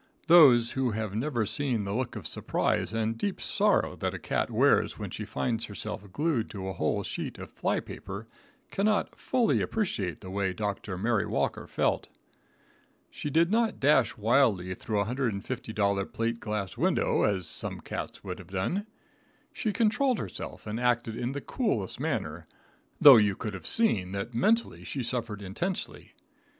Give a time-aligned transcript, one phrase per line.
[0.25, 4.49] Those who have never seen the look of surprise and deep sorrow that a cat
[4.49, 8.25] wears when she finds herself glued to a whole sheet of fly paper,
[8.71, 10.97] cannot fully appreciate the way Dr.
[10.97, 12.07] Mary Walker felt.
[13.11, 18.39] She did not dash wildly through a $150 plate glass window, as some cats would
[18.39, 18.87] have done.
[19.53, 22.47] She controlled herself and acted in the coolest manner,
[22.99, 26.13] though you could have seen that mentally she suffered intensely.